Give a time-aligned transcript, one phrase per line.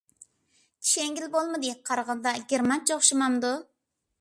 [0.85, 1.75] چۈشەنگىلى بولمىدى.
[1.91, 3.53] قارىغاندا گېرمانچە ئوخشىمامدۇ؟